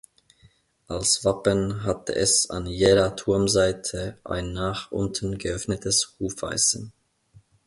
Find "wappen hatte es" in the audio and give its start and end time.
1.25-2.49